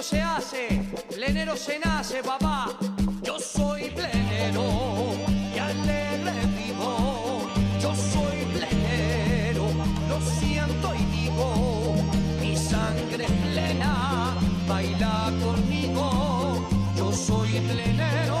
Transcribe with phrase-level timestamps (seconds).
[0.00, 0.82] plenero se hace,
[1.14, 2.68] plenero se nace, papá.
[3.22, 4.64] Yo soy plenero
[5.54, 7.42] y alegre vivo.
[7.80, 9.66] Yo soy plenero,
[10.08, 11.94] lo siento y digo.
[12.40, 14.34] Mi sangre es plena,
[14.66, 16.66] baila conmigo.
[16.96, 18.39] Yo soy plenero.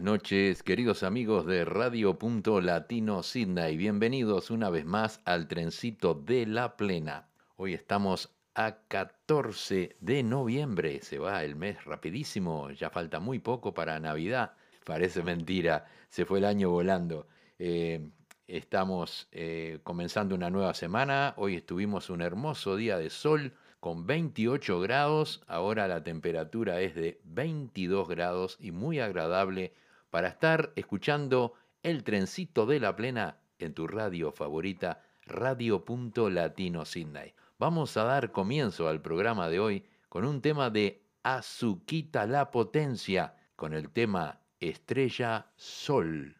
[0.00, 3.76] Buenas noches, queridos amigos de Radio Punto Latino Sydney.
[3.76, 7.28] Bienvenidos una vez más al trencito de la plena.
[7.56, 11.02] Hoy estamos a 14 de noviembre.
[11.02, 14.54] Se va el mes rapidísimo, ya falta muy poco para Navidad.
[14.86, 17.28] Parece mentira, se fue el año volando.
[17.58, 18.00] Eh,
[18.46, 21.34] estamos eh, comenzando una nueva semana.
[21.36, 27.20] Hoy estuvimos un hermoso día de sol con 28 grados, ahora la temperatura es de
[27.24, 29.74] 22 grados y muy agradable
[30.10, 37.34] para estar escuchando El trencito de la plena en tu radio favorita, radio.latino Sydney.
[37.58, 43.36] Vamos a dar comienzo al programa de hoy con un tema de Azuquita la Potencia,
[43.56, 46.39] con el tema Estrella Sol.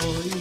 [0.00, 0.37] hoy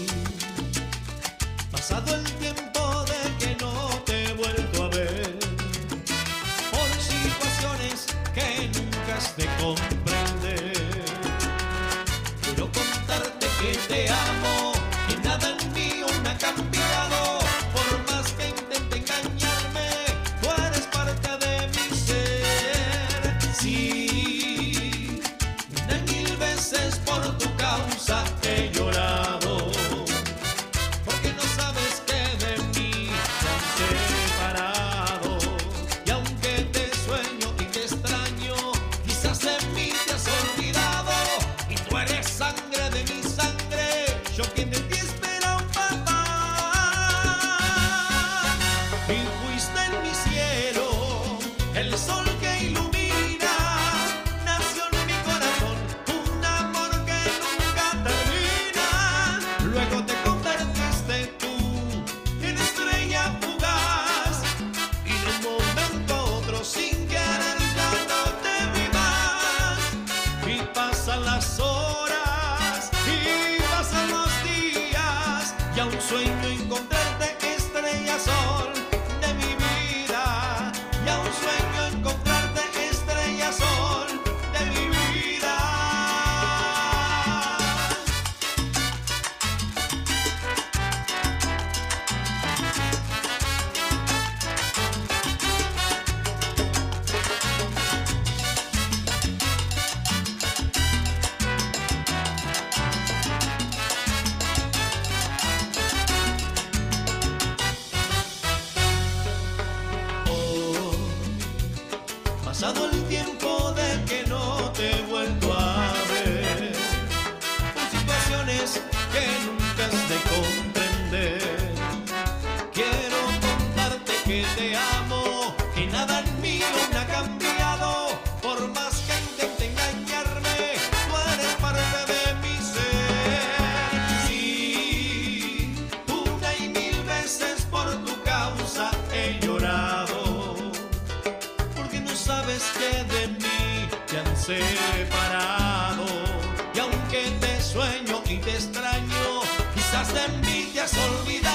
[150.95, 151.46] olvidar.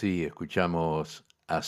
[0.00, 1.60] Sí, escuchamos a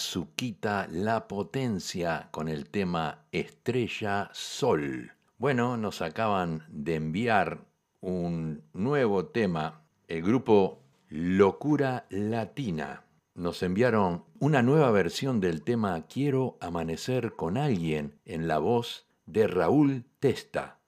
[0.93, 5.11] La Potencia con el tema Estrella Sol.
[5.37, 7.67] Bueno, nos acaban de enviar
[8.01, 10.79] un nuevo tema, el grupo
[11.09, 13.03] Locura Latina.
[13.35, 19.49] Nos enviaron una nueva versión del tema Quiero amanecer con alguien en la voz de
[19.49, 20.79] Raúl Testa.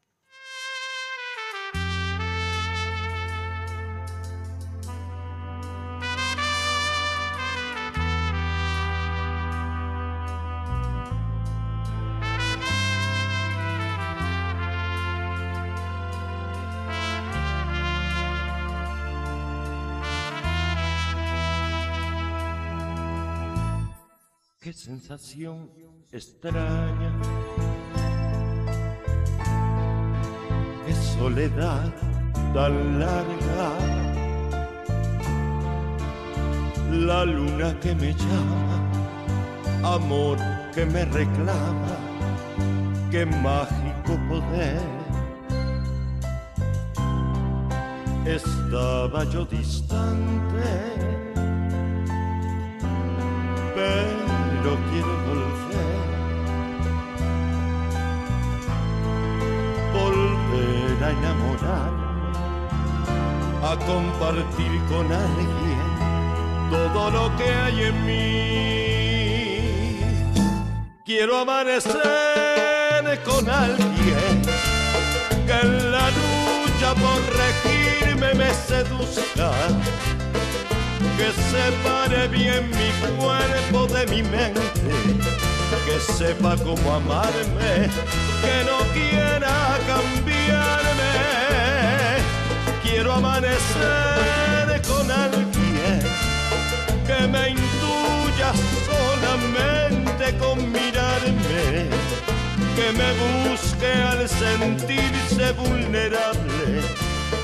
[24.92, 25.70] Sensación
[26.12, 27.12] extraña,
[30.84, 31.90] qué soledad
[32.52, 33.68] tan larga.
[36.90, 38.76] La luna que me llama,
[39.96, 40.36] amor
[40.74, 41.96] que me reclama,
[43.10, 44.82] qué mágico poder.
[48.26, 50.92] Estaba yo distante,
[54.62, 56.02] quiero volver.
[59.92, 62.30] Volver a enamorarme,
[63.62, 65.86] a compartir con alguien
[66.70, 68.32] todo lo que hay en mí.
[71.04, 72.00] Quiero amanecer
[73.24, 74.42] con alguien
[75.46, 79.50] que en la lucha por regirme me seduzca
[81.22, 84.92] que separe bien mi cuerpo de mi mente,
[85.86, 87.88] que sepa cómo amarme,
[88.42, 91.14] que no quiera cambiarme.
[92.82, 96.00] Quiero amanecer con alguien
[97.06, 98.50] que me intuya
[98.90, 101.88] solamente con mirarme,
[102.76, 106.82] que me busque al sentirse vulnerable,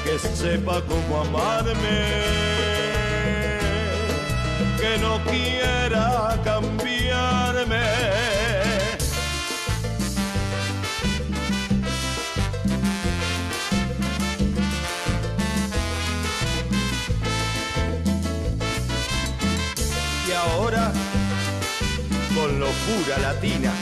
[0.04, 2.77] que sepa cómo amarme
[4.88, 7.85] que no quiera cambiarme.
[20.26, 20.92] Y ahora,
[22.35, 23.73] con locura latina.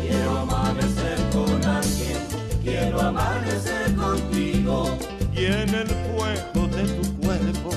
[0.00, 2.18] Quiero amanecer con alguien,
[2.62, 4.53] quiero amanecer contigo.
[5.46, 7.70] En el fuego de tu cuerpo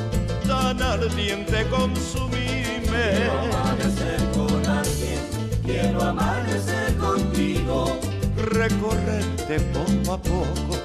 [0.47, 2.88] tan ardiente consumirme.
[2.88, 5.19] Quiero amanecer con alguien,
[5.65, 8.00] quiero amanecer contigo.
[8.38, 10.77] Recorrerte poco a poco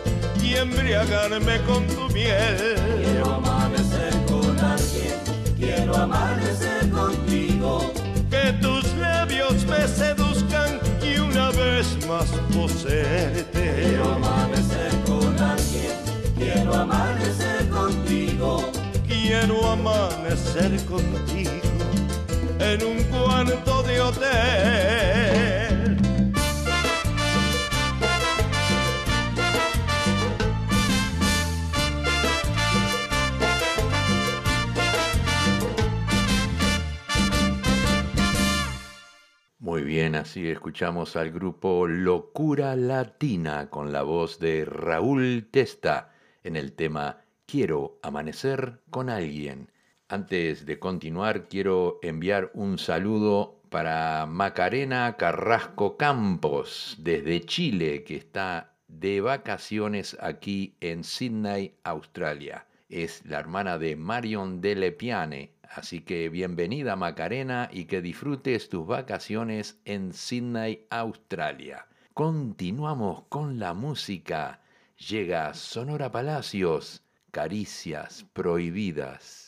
[0.43, 2.75] y embriagarme con tu miel.
[3.03, 5.15] Quiero amanecer con alguien,
[5.59, 7.93] quiero amanecer contigo.
[8.29, 13.75] Que tus labios me seduzcan y una vez más poseerte.
[13.77, 14.62] Quiero amanecer
[16.73, 18.73] quiero amanecer contigo.
[19.07, 21.51] Quiero amanecer contigo
[22.59, 25.43] en un cuarto de hotel.
[39.59, 46.12] Muy bien, así escuchamos al grupo Locura Latina con la voz de Raúl Testa
[46.45, 49.71] en el tema Quiero amanecer con alguien.
[50.09, 58.75] Antes de continuar, quiero enviar un saludo para Macarena Carrasco Campos desde Chile, que está
[58.89, 62.67] de vacaciones aquí en Sydney, Australia.
[62.89, 69.81] Es la hermana de Marion Delepiane, Así que bienvenida Macarena y que disfrutes tus vacaciones
[69.87, 71.87] en Sydney, Australia.
[72.13, 74.61] Continuamos con la música.
[75.09, 79.42] Llega Sonora Palacios, Caricias Prohibidas.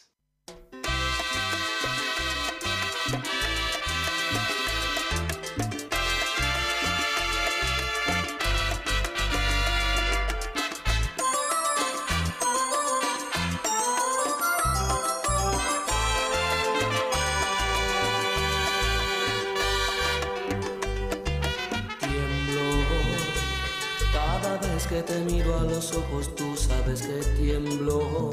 [25.14, 28.32] Te miro a los ojos, tú sabes que tiemblo.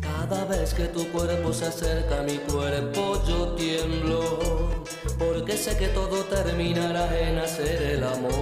[0.00, 4.40] Cada vez que tu cuerpo se acerca a mi cuerpo, yo tiemblo.
[5.18, 8.34] Porque sé que todo terminará en hacer el amor.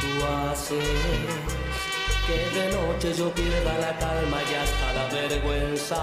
[0.00, 0.12] Tú
[0.44, 1.00] haces
[2.26, 6.02] que de noche yo pierda la calma y hasta la vergüenza.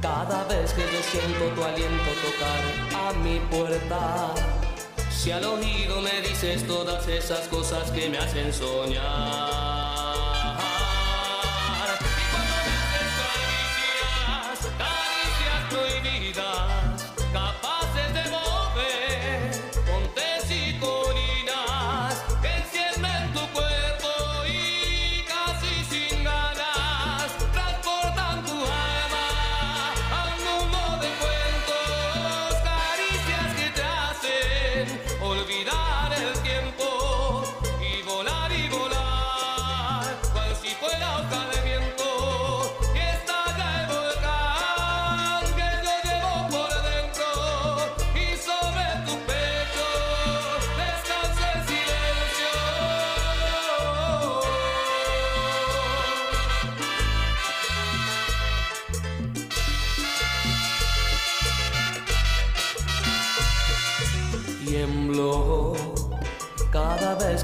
[0.00, 2.62] Cada vez que yo siento tu aliento tocar
[3.04, 4.32] a mi puerta,
[5.18, 9.57] si al oído me dices todas esas cosas que me hacen soñar.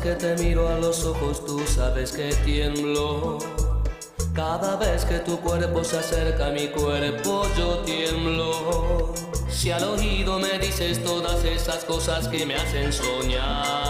[0.04, 3.38] Que te miro a los ojos tú sabes que tiemblo.
[4.34, 9.14] Cada vez que tu cuerpo se acerca a mi cuerpo yo tiemblo.
[9.48, 13.83] Si al oído me dices todas esas cosas que me hacen soñar.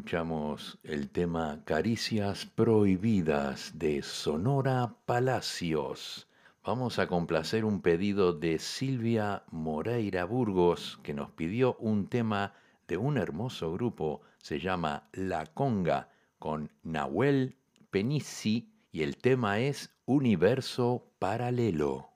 [0.00, 6.26] Escuchamos el tema Caricias Prohibidas de Sonora Palacios.
[6.64, 12.54] Vamos a complacer un pedido de Silvia Moreira Burgos, que nos pidió un tema
[12.88, 17.58] de un hermoso grupo, se llama La Conga, con Nahuel
[17.90, 22.09] Penici, y el tema es Universo Paralelo.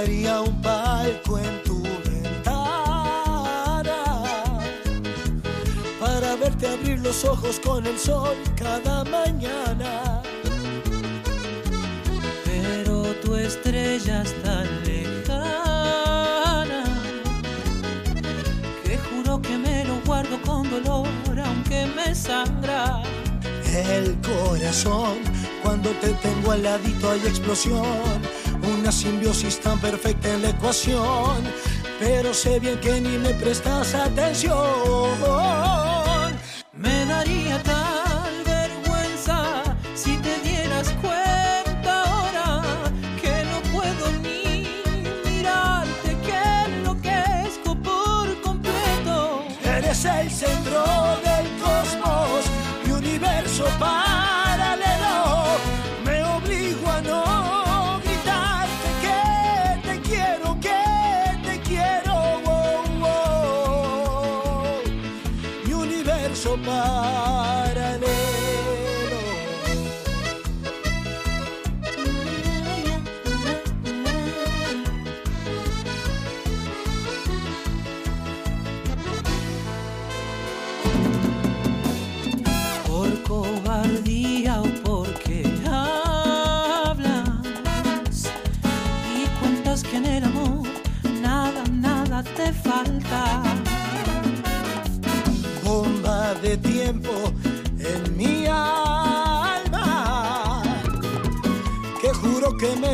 [0.00, 2.42] Compraría un palco en tu ventana
[6.00, 10.22] para verte abrir los ojos con el sol cada mañana.
[12.46, 16.84] Pero tu estrella es tan lejana
[18.82, 21.08] que juro que me lo guardo con dolor
[21.44, 23.02] aunque me sangra.
[23.66, 25.18] El corazón,
[25.62, 31.44] cuando te tengo al ladito hay explosión, una simbiosis tan perfecta en la ecuación,
[31.98, 35.79] pero sé bien que ni me prestas atención.
[66.46, 66.56] Universo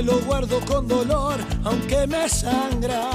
[0.06, 3.10] lo guardo con dolor, aunque me sangra.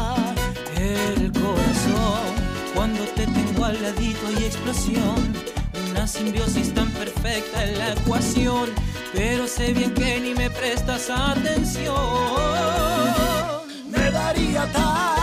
[0.75, 2.31] El corazón,
[2.75, 5.33] cuando te tengo al ladito hay explosión.
[5.89, 8.69] Una simbiosis tan perfecta en la ecuación.
[9.13, 11.95] Pero sé bien que ni me prestas atención.
[13.89, 15.20] Me daría tal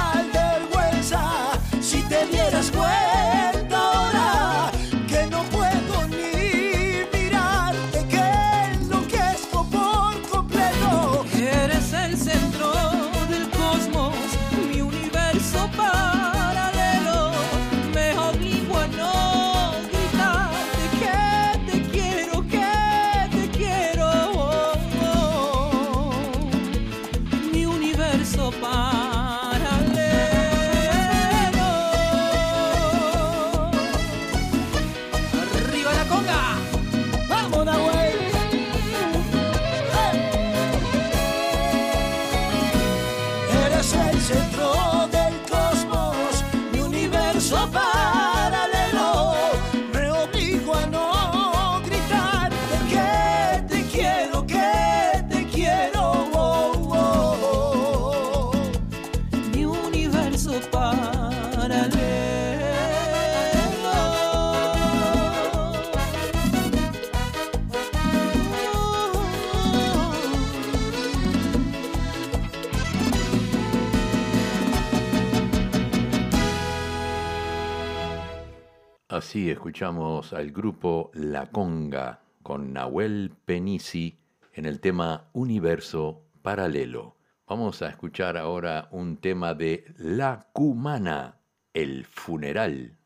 [79.29, 84.19] Así escuchamos al grupo La Conga con Nahuel Penisi
[84.55, 87.19] en el tema Universo Paralelo.
[87.47, 91.41] Vamos a escuchar ahora un tema de La Cumana,
[91.75, 92.97] El Funeral.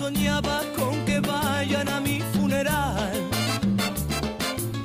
[0.00, 3.12] Soñaba con que vayan a mi funeral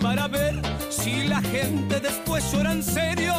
[0.02, 3.34] para ver si la gente después llora en serio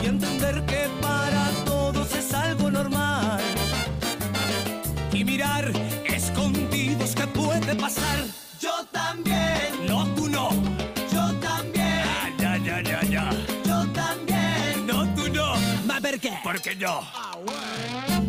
[0.00, 3.40] y entender que para todos es algo normal
[5.12, 5.64] y mirar
[6.04, 8.18] escondidos que puede pasar.
[8.60, 9.68] Yo también.
[9.88, 10.48] No, tú no.
[11.12, 12.02] Yo también.
[12.16, 13.30] Ah, ya, ya, ya, ya.
[13.68, 14.86] Yo también.
[14.86, 15.56] No, tú no.
[15.88, 16.32] ¿Ma por qué?
[16.44, 17.00] Porque yo.
[17.12, 18.23] Samba.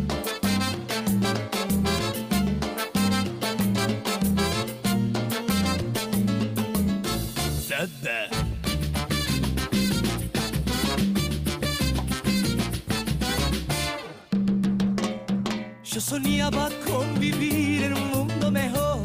[15.96, 19.00] Yo soñaba con vivir en un mundo mejor,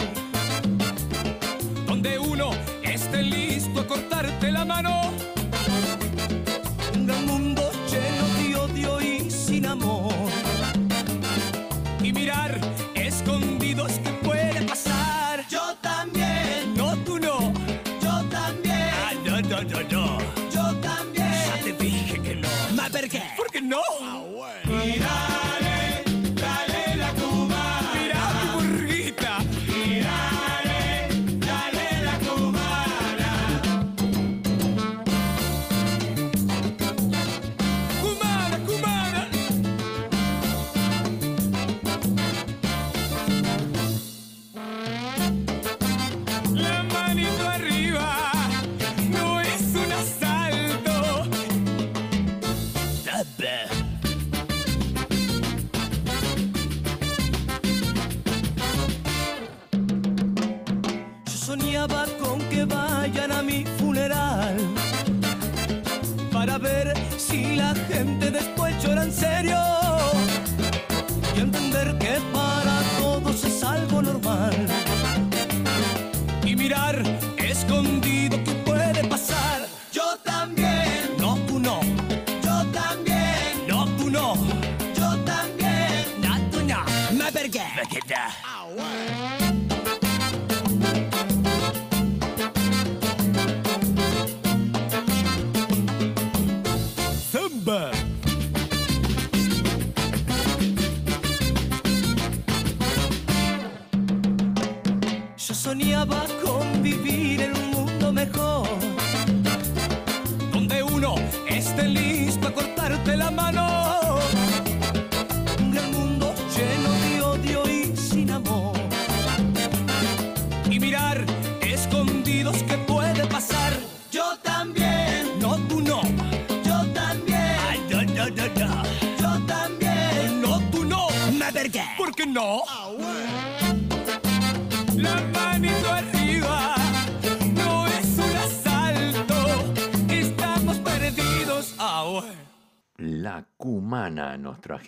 [1.88, 2.52] donde uno
[2.84, 5.21] esté listo a cortarte la mano.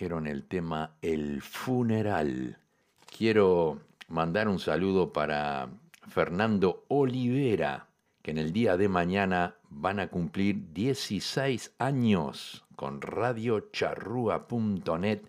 [0.02, 2.58] El tema El funeral.
[3.16, 5.68] Quiero mandar un saludo para
[6.08, 7.86] Fernando Olivera,
[8.20, 15.20] que en el día de mañana van a cumplir 16 años con radiocharrúa.net.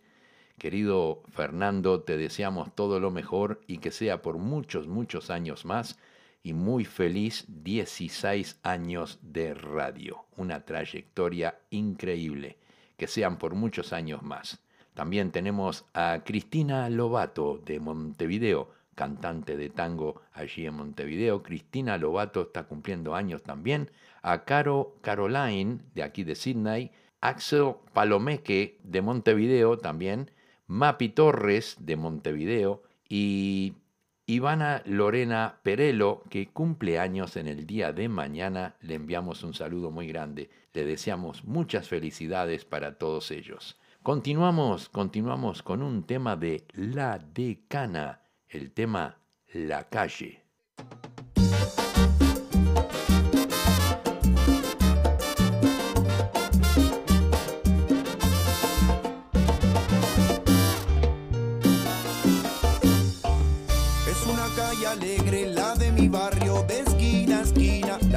[0.58, 6.00] Querido Fernando, te deseamos todo lo mejor y que sea por muchos, muchos años más
[6.42, 10.26] y muy feliz 16 años de radio.
[10.38, 12.58] Una trayectoria increíble.
[12.98, 14.60] Que sean por muchos años más.
[14.94, 21.44] También tenemos a Cristina Lobato de Montevideo, cantante de tango allí en Montevideo.
[21.44, 23.92] Cristina Lobato está cumpliendo años también.
[24.22, 26.92] A Caro Caroline de aquí de Sydney.
[27.20, 30.32] Axel Palomeque de Montevideo también.
[30.68, 33.74] Mapi Torres de Montevideo y
[34.28, 38.76] Ivana Lorena Perelo, que cumple años en el día de mañana.
[38.82, 40.50] Le enviamos un saludo muy grande.
[40.74, 43.80] Le deseamos muchas felicidades para todos ellos.
[44.02, 49.20] Continuamos, continuamos con un tema de La Decana, el tema
[49.54, 50.42] La Calle.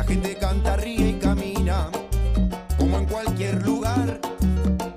[0.09, 1.91] Gente canta, ríe y camina,
[2.79, 4.19] como en cualquier lugar.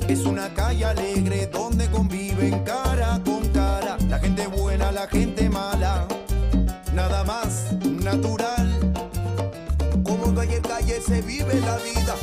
[0.07, 3.97] Es una calle alegre donde conviven cara con cara.
[4.07, 6.07] La gente buena, la gente mala,
[6.93, 8.93] nada más natural.
[10.03, 12.15] Como en cualquier calle se vive la vida,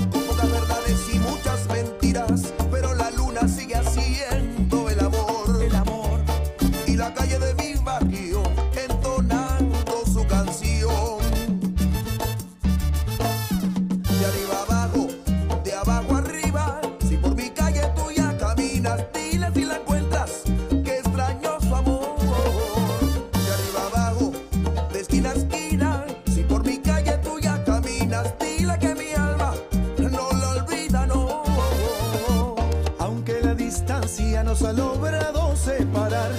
[33.89, 36.31] distancia nos ha logrado separar.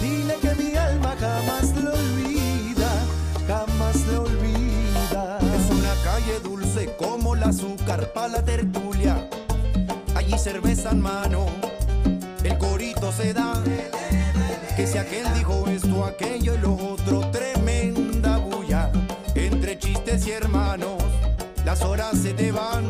[0.00, 2.90] Dile que mi alma jamás lo olvida,
[3.46, 5.38] jamás lo olvida.
[5.40, 9.28] Es una calle dulce como el azúcar para la tertulia.
[10.14, 11.48] Allí cerveza en mano,
[12.42, 13.62] el corito se da.
[14.74, 18.90] Que si aquel dijo esto, aquello y lo otro, tremenda bulla.
[19.34, 20.96] Entre chistes y hermanos,
[21.66, 22.86] las horas se te van.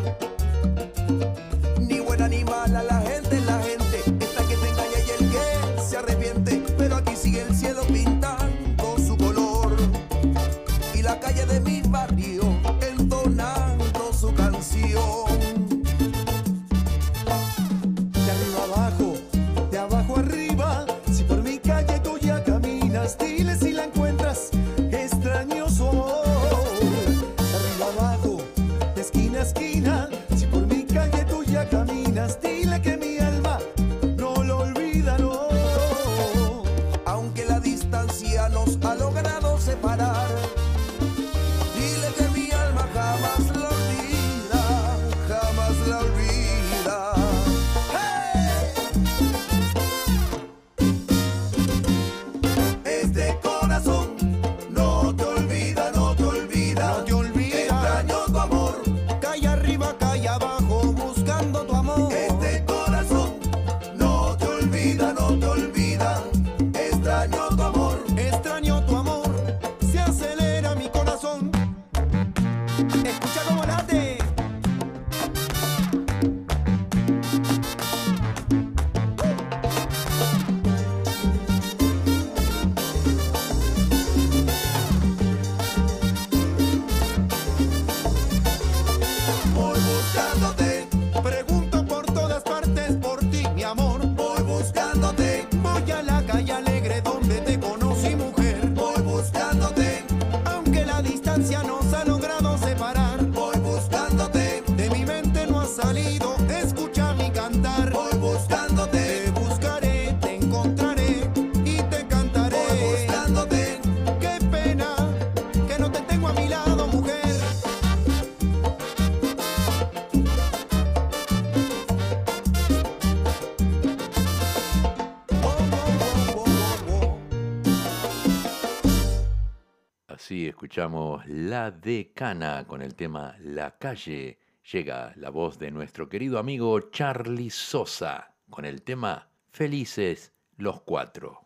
[130.77, 134.39] Escuchamos La Decana con el tema La Calle.
[134.71, 141.46] Llega la voz de nuestro querido amigo Charlie Sosa con el tema Felices los Cuatro.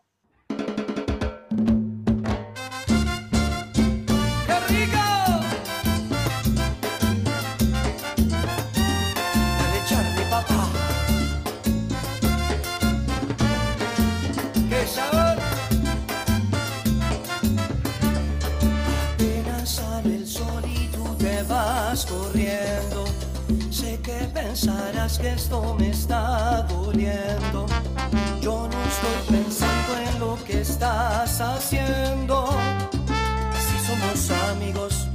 [24.51, 27.65] Pensarás que esto me está doliendo.
[28.41, 32.49] Yo no estoy pensando en lo que estás haciendo.
[33.65, 35.07] Si somos amigos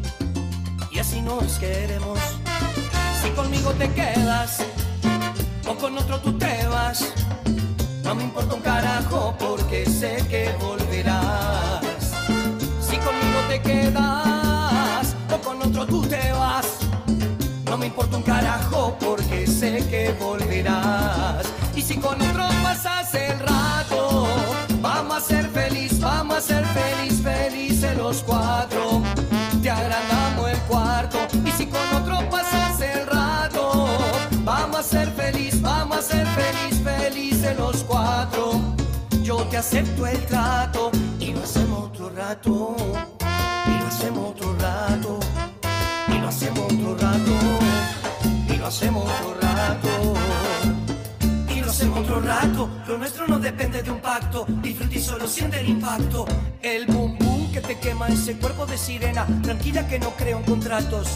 [0.90, 2.18] y así nos queremos.
[3.20, 4.64] Si conmigo te quedas
[5.68, 7.04] o con otro tú te vas.
[8.04, 11.84] No me importa un carajo porque sé que volverás.
[12.80, 16.85] Si conmigo te quedas o con otro tú te vas.
[17.76, 21.44] No me importa un carajo porque sé que volverás.
[21.74, 24.26] Y si con otro pasas el rato,
[24.80, 29.02] vamos a ser feliz, vamos a ser feliz, felices los cuatro.
[29.62, 31.18] Te agrandamos el cuarto.
[31.44, 33.86] Y si con otro pasas el rato,
[34.42, 38.58] vamos a ser feliz, vamos a ser feliz, felices los cuatro.
[39.22, 42.74] Yo te acepto el trato y lo hacemos otro rato.
[43.66, 44.25] Y lo hacemos
[48.76, 49.88] hacemos otro rato.
[51.54, 52.68] Y lo hacemos otro rato.
[52.86, 54.44] Lo nuestro no depende de un pacto.
[54.60, 56.26] Disfruta y solo siente el impacto.
[56.60, 59.26] El boom boom que te quema ese cuerpo de sirena.
[59.42, 61.08] Tranquila que no creo en contratos.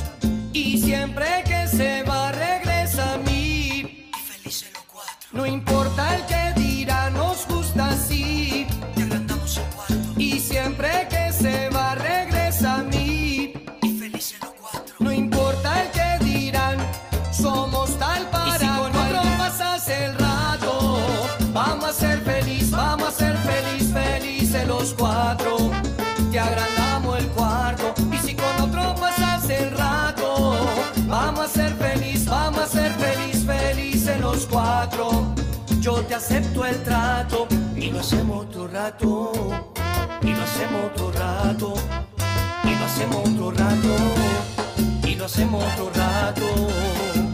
[0.54, 4.08] Y siempre que se va, regresa a mí.
[4.08, 5.28] Y felices los cuatro.
[5.32, 8.66] No importa el que dirá, nos gusta así.
[8.94, 9.94] Te agrandamos el cuarto.
[10.16, 11.19] Y siempre que
[36.20, 39.32] acepto el trato y lo hacemos otro rato.
[40.20, 41.74] Y lo hacemos otro rato.
[42.62, 43.96] Y lo hacemos otro rato.
[45.08, 47.29] Y lo hacemos otro rato.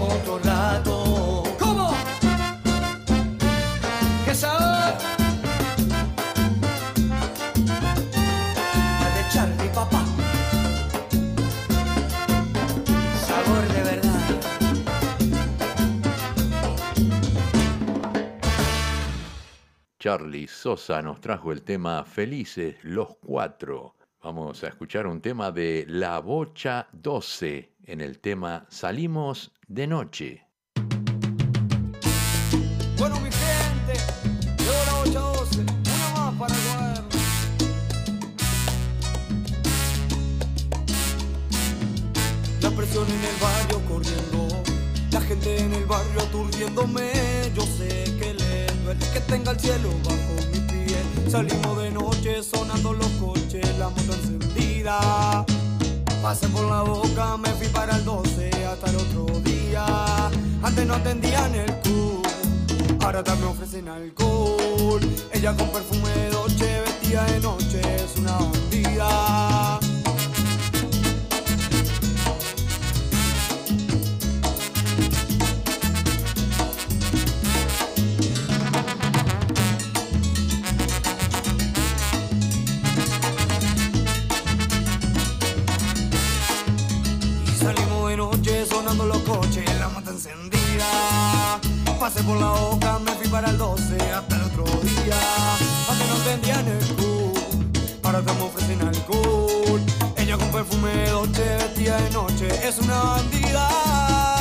[0.00, 1.44] Otro rato.
[1.58, 1.94] ¿Cómo?
[4.24, 4.94] ¡Qué sabor!
[9.00, 10.04] La de Charlie, papá.
[13.26, 14.20] Sabor de verdad.
[19.98, 23.94] Charlie Sosa nos trajo el tema Felices los Cuatro.
[24.22, 30.46] Vamos a escuchar un tema de La Bocha 12 en el tema Salimos de noche.
[32.98, 33.94] Bueno, mi gente,
[34.58, 36.62] llegó la 812, una más para el
[42.60, 44.48] La presión en el barrio corriendo,
[45.10, 47.12] la gente en el barrio aturdiéndome.
[47.54, 51.30] Yo sé que le duele que tenga el cielo bajo mi piel.
[51.30, 55.44] Salimos de noche sonando los coches, la moto encendida.
[56.22, 59.84] Pasé por la boca, me fui para el 12 hasta el otro día.
[60.62, 62.22] Antes no atendían el club,
[63.02, 65.00] ahora también ofrecen alcohol.
[65.32, 69.51] Ella con perfume de noche, vestida de noche, es una bandida.
[89.12, 91.60] Los coches, la mata encendida.
[91.98, 95.18] Pasé por la boca, me fui para el 12 hasta el otro día.
[95.88, 97.38] Antes no entendían el club,
[98.02, 99.80] ahora estamos ofrecen alcohol.
[100.16, 104.31] Ella con perfume de noche, vestida de noche, es una bandida.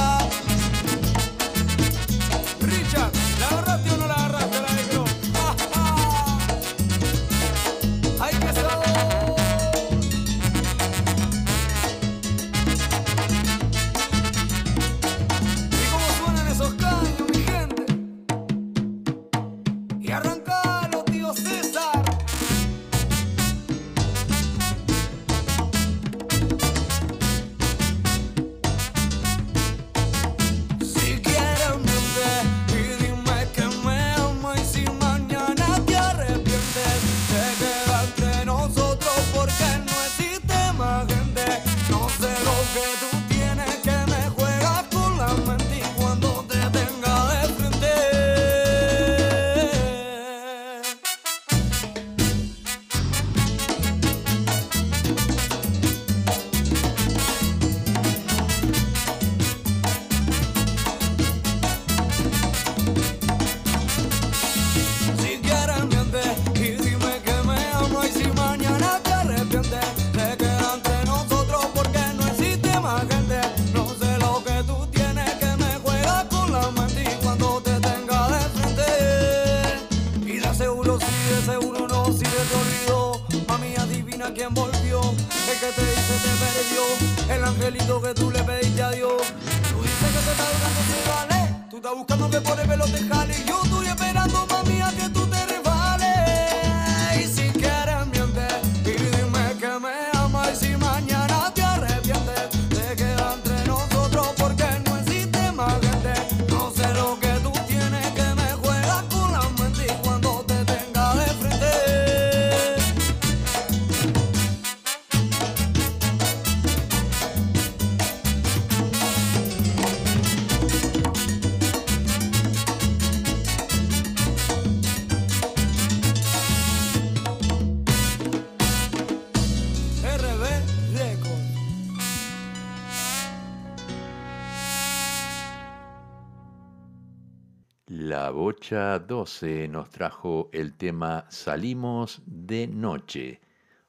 [138.51, 143.39] 8.12 nos trajo el tema Salimos de Noche.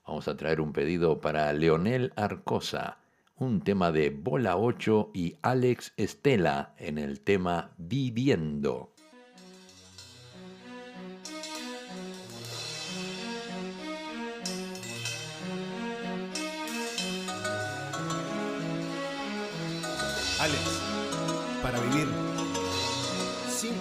[0.06, 2.98] Vamos a traer un pedido para Leonel Arcosa,
[3.38, 8.92] un tema de Bola 8 y Alex Estela en el tema Viviendo.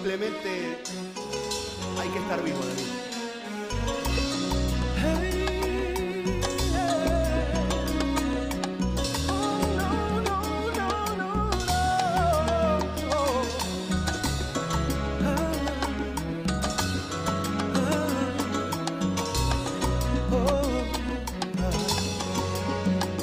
[0.02, 0.78] Simplemente
[2.00, 2.82] hay que estar vivo, David.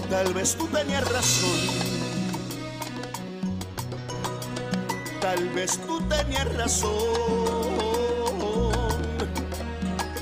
[0.10, 1.90] Tal vez tú tenías razón.
[5.20, 5.78] Tal vez
[6.10, 6.89] tú tenías razón.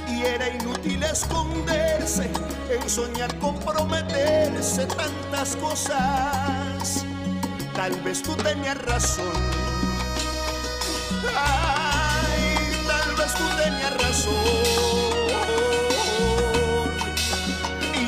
[0.07, 2.29] Y era inútil esconderse
[2.69, 7.05] en soñar comprometerse tantas cosas.
[7.75, 9.31] Tal vez tú tenías razón.
[11.35, 14.33] Ay, tal vez tú tenías razón.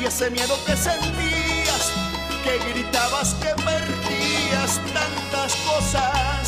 [0.00, 1.92] Y ese miedo que sentías,
[2.42, 6.39] que gritabas que perdías tantas cosas,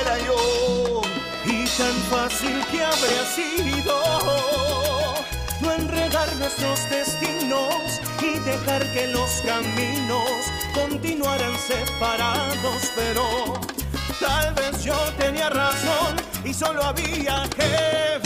[0.00, 1.02] era yo.
[1.44, 4.00] Y tan fácil que habría sido
[5.60, 10.30] no enredar nuestros destinos y dejar que los caminos
[10.74, 13.24] continuaran separados, pero
[14.20, 18.23] tal vez yo tenía razón y solo había que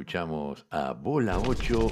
[0.00, 1.90] escuchamos a Bola 8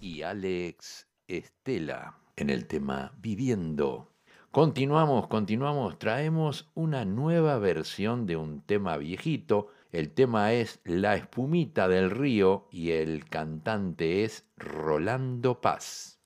[0.00, 4.10] y Alex Estela en el tema Viviendo.
[4.50, 9.68] Continuamos, continuamos, traemos una nueva versión de un tema viejito.
[9.92, 16.18] El tema es La espumita del río y el cantante es Rolando Paz.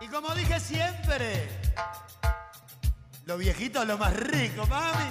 [0.00, 1.46] Y como dije siempre,
[3.26, 5.10] lo viejito es lo más rico, mami.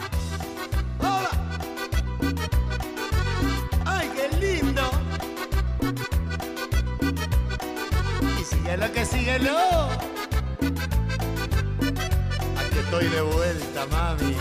[1.00, 1.45] ¡Hola!
[4.26, 4.82] ¡Ay, qué lindo!
[8.40, 9.58] Y síguelo que síguelo.
[12.58, 14.36] Aquí estoy de vuelta, mami.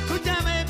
[0.00, 0.66] Escúchame.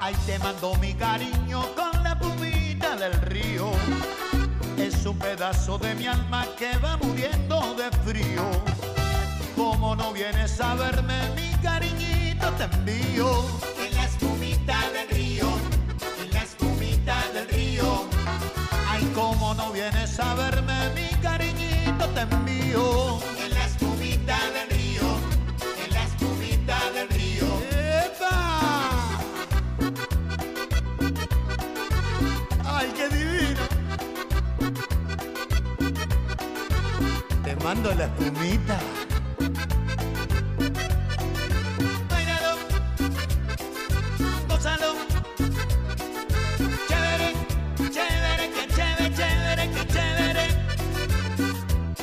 [0.00, 1.97] Ahí te mando mi cariño con
[4.98, 8.42] Es un pedazo de mi alma que va muriendo de frío.
[9.54, 13.44] Como no vienes a verme, mi cariñito te envío.
[13.86, 15.46] En la espumita del río,
[16.20, 18.08] en la espumita del río.
[18.88, 23.37] Ay, como no vienes a verme, mi cariñito te envío.
[37.68, 38.78] quemando la espumita.
[42.08, 42.56] Bailalo,
[44.48, 44.94] gózalo,
[46.88, 47.34] chévere,
[47.90, 50.46] chévere, que chévere, chévere, que chévere,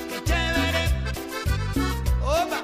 [0.10, 0.84] que chévere,
[2.22, 2.62] opa.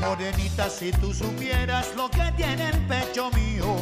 [0.00, 3.76] Morenita, si tú supieras lo que tiene el pecho mío,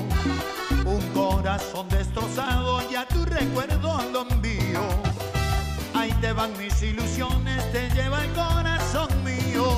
[0.85, 5.10] un corazón destrozado y a tu recuerdo lo envío
[6.21, 9.70] te van mis ilusiones, te lleva el corazón mío.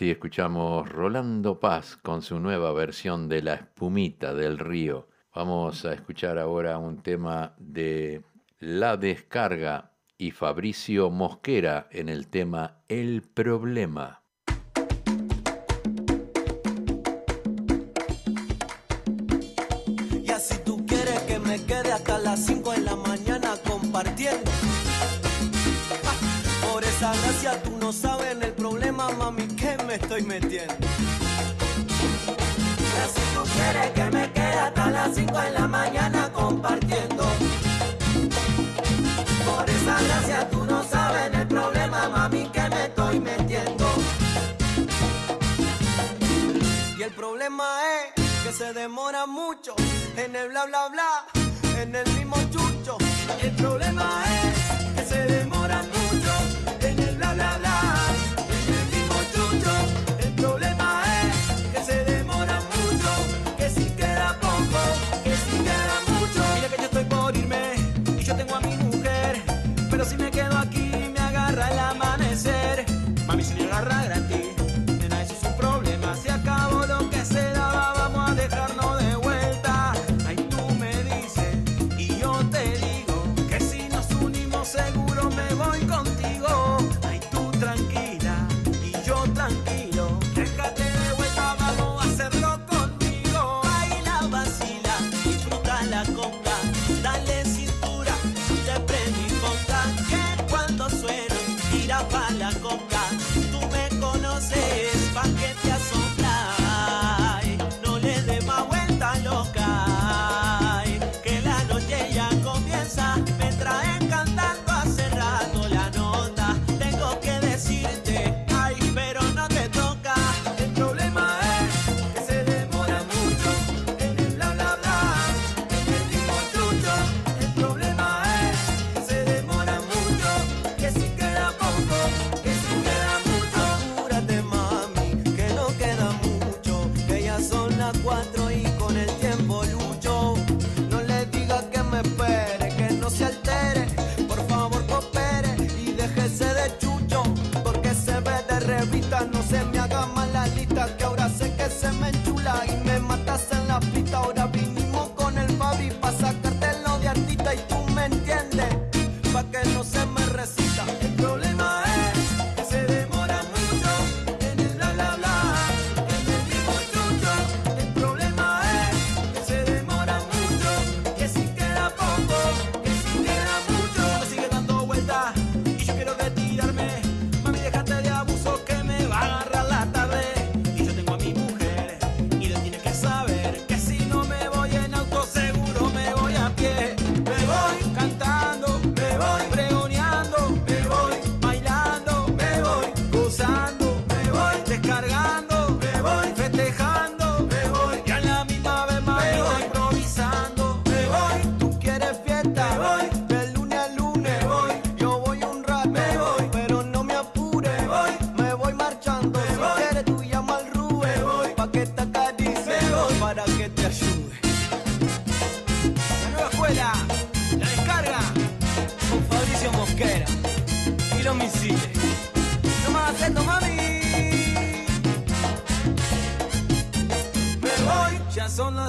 [0.00, 5.10] así escuchamos Rolando Paz con su nueva versión de La espumita del río.
[5.34, 8.22] Vamos a escuchar ahora un tema de
[8.60, 14.22] La descarga y Fabricio Mosquera en el tema El problema.
[22.24, 24.50] las 5 en la mañana compartiendo.
[26.06, 29.59] Ah, por esa gracia tú no sabes el problema, mami
[29.90, 30.86] me estoy metiendo?
[32.96, 37.24] Las cinco quieres que me quede hasta las 5 en la mañana compartiendo.
[39.44, 43.86] Por esa gracia tú no sabes el problema, mami, que me estoy metiendo.
[46.96, 47.66] Y el problema
[47.96, 49.74] es que se demora mucho
[50.16, 51.24] en el bla bla bla,
[51.82, 52.96] en el mismo chucho.
[53.42, 55.99] Y el problema es que se demora mucho.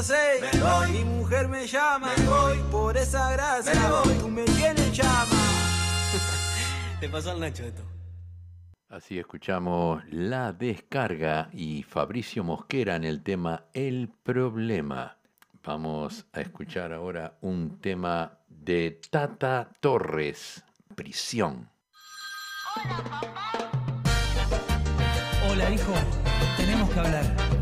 [0.04, 0.42] Seis.
[0.42, 0.92] Me voy.
[0.92, 2.12] Mi mujer me llama.
[2.18, 2.58] Me voy.
[2.72, 3.74] Por esa gracia.
[3.74, 4.14] Me voy.
[4.20, 5.42] Tú me tienes llama.
[7.00, 7.84] Te pasó el Nacho esto.
[8.90, 15.18] Así escuchamos La Descarga y Fabricio Mosquera en el tema El Problema.
[15.64, 21.70] Vamos a escuchar ahora un tema de Tata Torres, Prisión.
[25.50, 25.94] Hola, hijo.
[26.58, 27.61] Tenemos que hablar.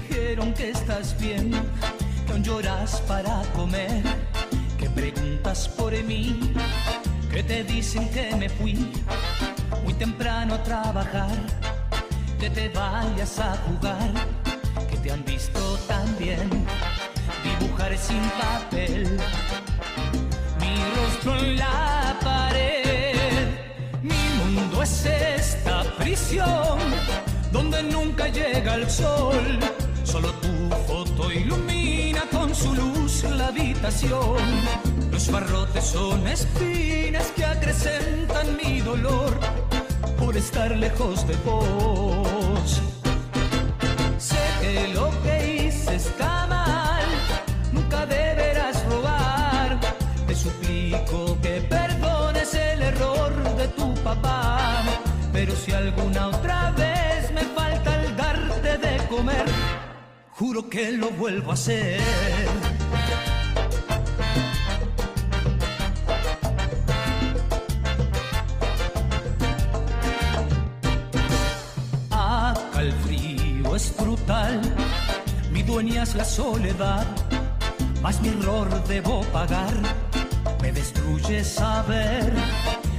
[0.00, 1.50] Dijeron que estás bien,
[2.26, 4.02] que aún lloras para comer,
[4.78, 6.52] que preguntas por mí,
[7.32, 8.74] que te dicen que me fui
[9.84, 11.36] muy temprano a trabajar,
[12.38, 14.10] que te vayas a jugar,
[14.90, 16.46] que te han visto también
[17.44, 19.18] dibujar sin papel
[20.60, 23.46] mi rostro en la pared.
[24.02, 26.78] Mi mundo es esta prisión
[27.50, 29.58] donde nunca llega el sol.
[30.06, 34.38] Solo tu foto ilumina con su luz la habitación.
[35.10, 39.36] Los barrotes son espinas que acrecentan mi dolor
[40.16, 42.80] por estar lejos de vos.
[44.18, 47.04] Sé que lo que hice está mal,
[47.72, 49.80] nunca deberás robar.
[50.28, 54.82] Te suplico que perdones el error de tu papá.
[55.32, 56.65] Pero si alguna otra
[60.38, 61.98] juro que lo vuelvo a hacer.
[72.10, 74.60] Acá el frío es brutal,
[75.52, 77.06] mi dueña es la soledad,
[78.02, 79.74] más mi error debo pagar.
[80.60, 82.32] Me destruye saber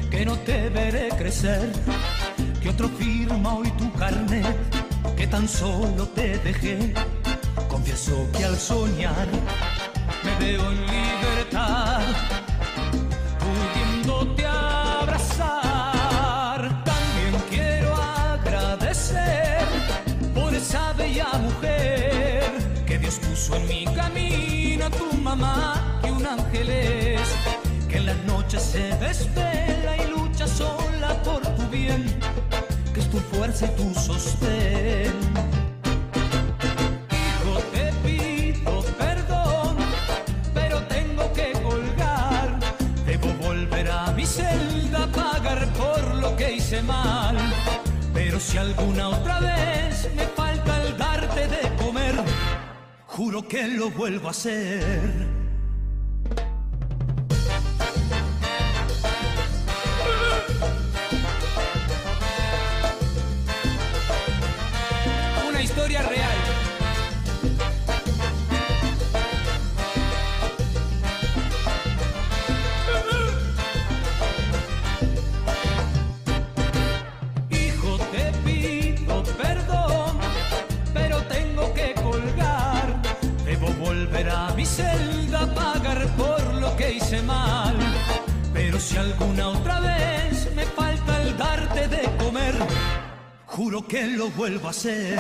[0.10, 1.72] que no te veré crecer,
[2.62, 4.58] que otro firma hoy tu carnet,
[5.16, 6.94] que tan solo te dejé.
[7.98, 9.28] Que al soñar
[10.24, 12.02] me veo en libertad,
[13.40, 15.50] pudiéndote abrazar.
[16.84, 19.66] También quiero agradecer
[20.36, 22.52] por esa bella mujer
[22.86, 27.28] que Dios puso en mi camino, tu mamá y un ángel es,
[27.90, 32.06] que en las noches se desvela y lucha sola por tu bien,
[32.94, 35.67] que es tu fuerza y tu sostén.
[46.84, 47.38] Mal.
[48.14, 52.16] Pero si alguna otra vez me falta el darte de comer,
[53.06, 55.37] juro que lo vuelvo a hacer.
[93.88, 95.20] Que lo vuelvo a hacer.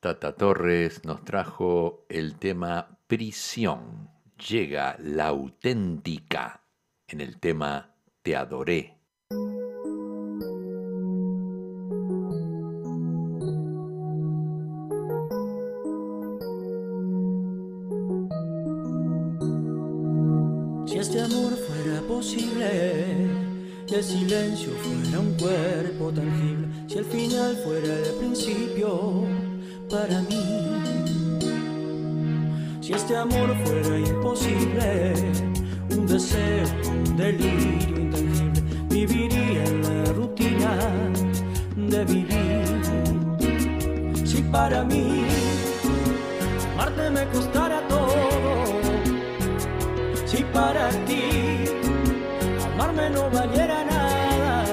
[0.00, 4.10] Tata Torres nos trajo el tema Prisión.
[4.48, 6.62] Llega la auténtica
[7.08, 8.98] en el tema Te adoré.
[20.86, 23.45] Si este amor fuera posible, si
[23.94, 29.24] el silencio fuera un cuerpo tangible, si el final fuera el principio
[29.88, 30.42] para mí,
[32.80, 35.14] si este amor fuera imposible,
[35.90, 40.78] un deseo, un delirio intangible, viviría en la rutina
[41.76, 42.66] de vivir.
[44.26, 45.24] Si para mí
[46.74, 48.12] amarte me costara todo,
[50.26, 51.55] si para ti
[52.96, 54.64] no valiera nada,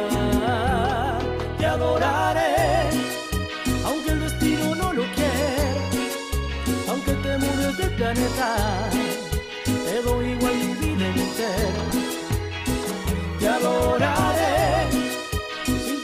[1.57, 2.89] te adoraré,
[3.86, 5.89] aunque el destino no lo quiera,
[6.89, 8.55] aunque te mudes del planeta,
[9.65, 11.84] te doy igual mi vida entera,
[13.39, 14.89] te adoraré,
[15.65, 16.01] sin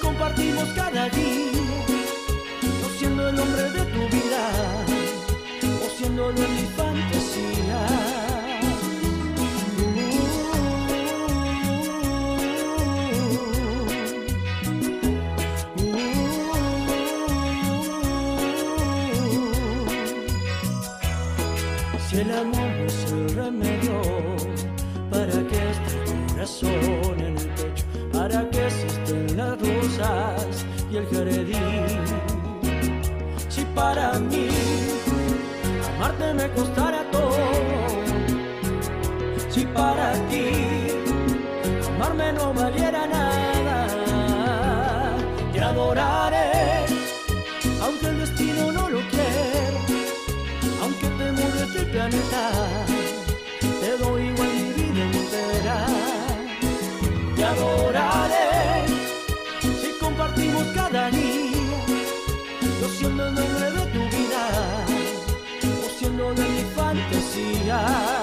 [26.49, 31.85] corazón en el pecho para que existen las rosas y el jardín.
[33.49, 34.47] Si para mí
[35.95, 37.35] amarte me costara todo,
[39.49, 40.49] si para ti
[41.95, 43.87] amarme no valiera nada,
[45.53, 46.38] te adoraré.
[67.69, 68.18] dia.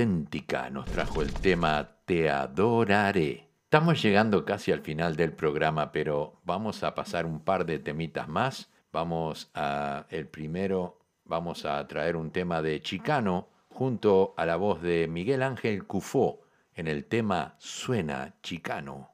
[0.00, 3.50] auténtica nos trajo el tema Te adoraré.
[3.64, 8.26] Estamos llegando casi al final del programa, pero vamos a pasar un par de temitas
[8.26, 8.70] más.
[8.92, 14.80] Vamos a el primero, vamos a traer un tema de Chicano junto a la voz
[14.80, 16.40] de Miguel Ángel Cufó
[16.74, 19.10] en el tema Suena Chicano.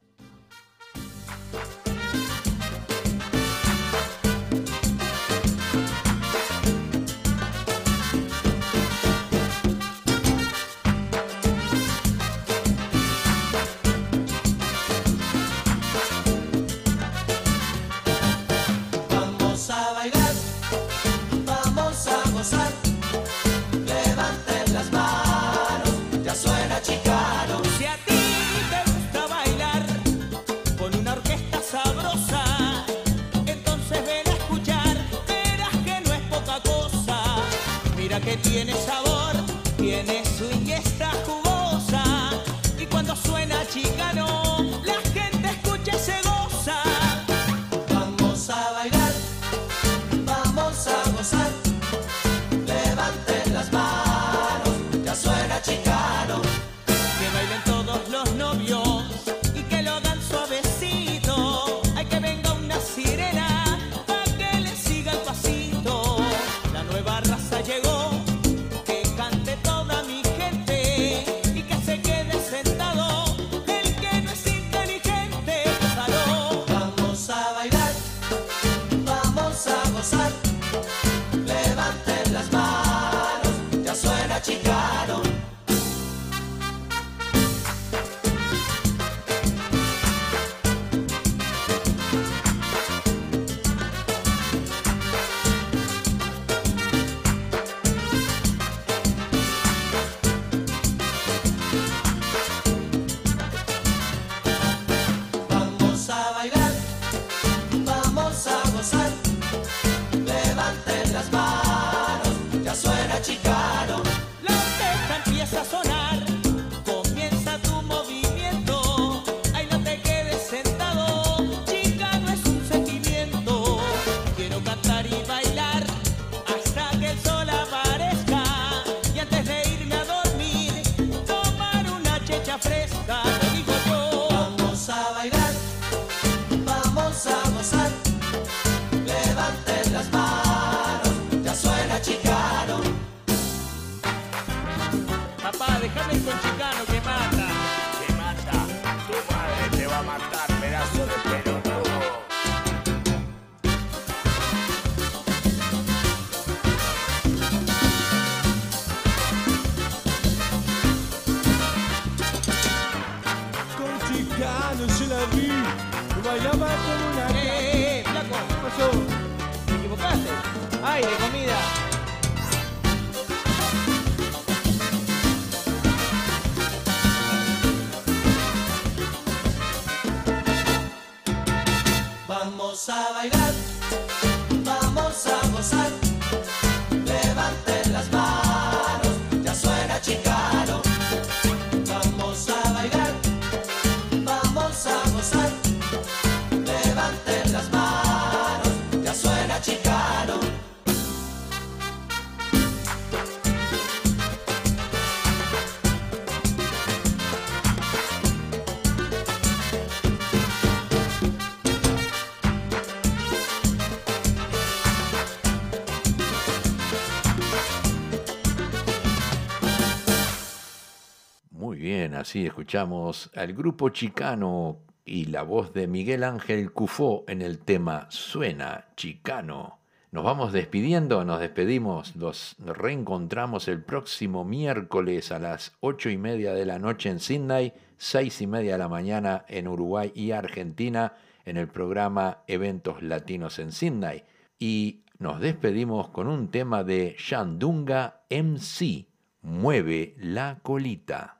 [222.27, 228.09] Así escuchamos al grupo chicano y la voz de Miguel Ángel Cufó en el tema
[228.11, 229.79] Suena Chicano.
[230.11, 236.53] Nos vamos despidiendo, nos despedimos, nos reencontramos el próximo miércoles a las ocho y media
[236.53, 241.12] de la noche en Sydney, seis y media de la mañana en Uruguay y Argentina
[241.45, 244.24] en el programa Eventos Latinos en Sydney.
[244.59, 249.07] Y nos despedimos con un tema de Shandunga MC,
[249.43, 251.36] Mueve la colita.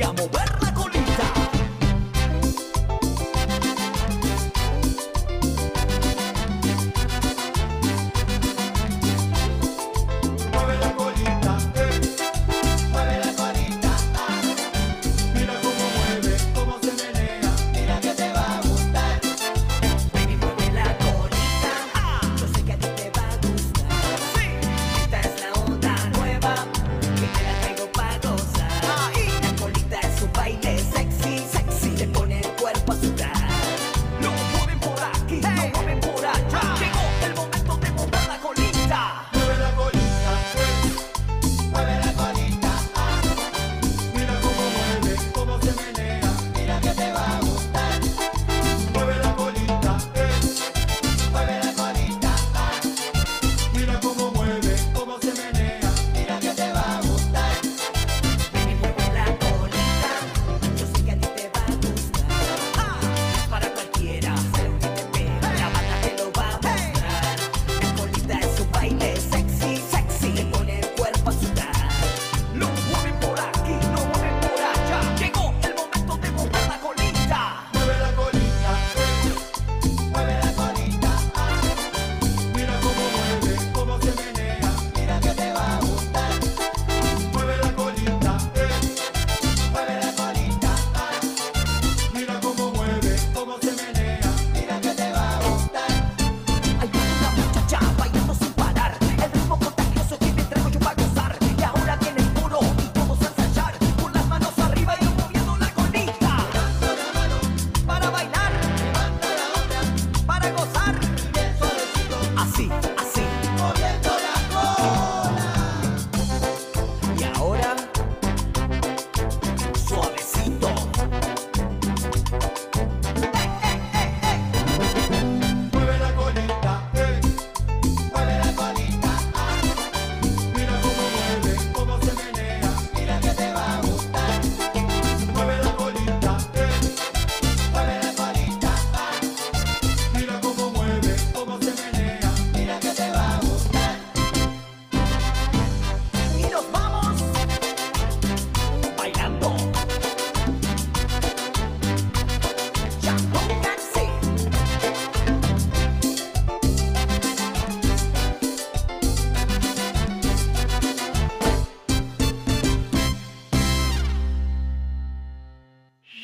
[0.00, 0.39] siamo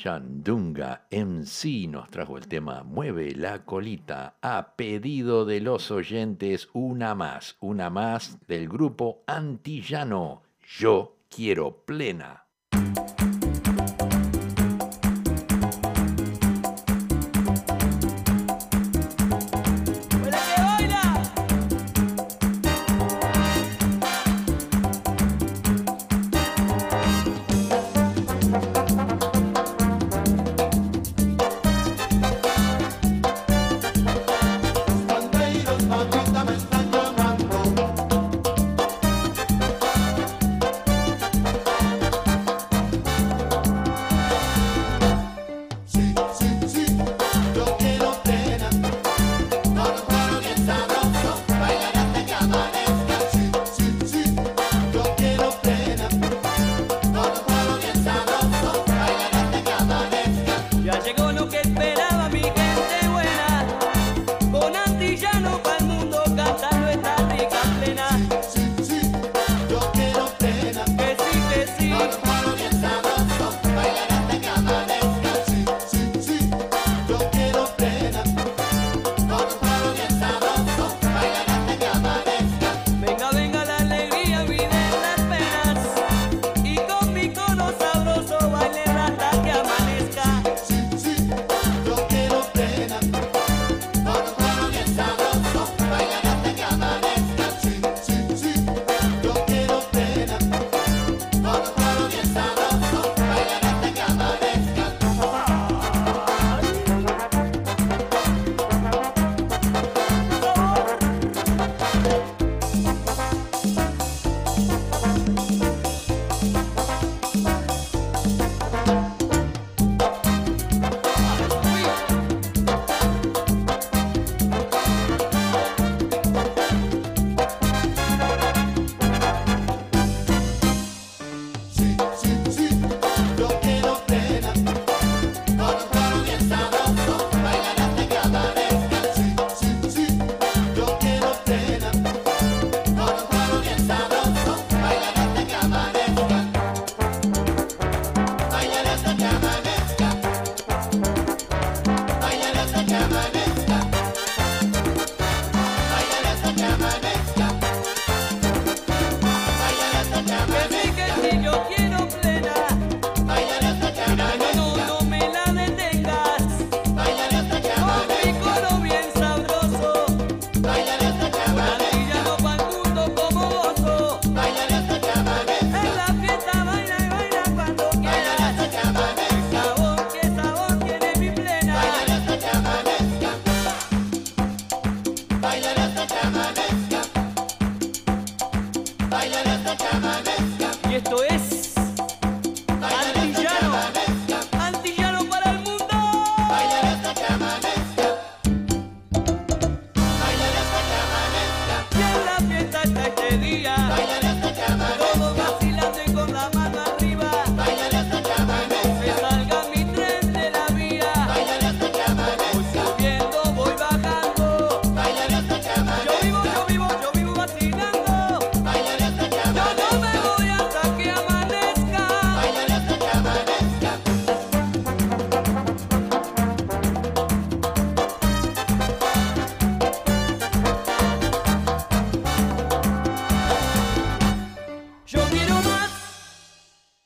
[0.06, 7.16] Chandunga MC nos trajo el tema Mueve la colita a pedido de los oyentes una
[7.16, 10.44] más, una más del grupo antillano
[10.78, 12.45] Yo quiero plena.